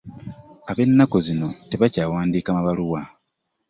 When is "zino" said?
1.25-1.49